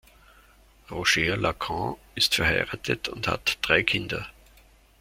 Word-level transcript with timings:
Roger-Lacan 0.89 1.95
ist 2.15 2.33
verheiratet 2.33 3.07
und 3.07 3.27
hat 3.27 3.59
drei 3.61 3.83
Kinder. 3.83 4.25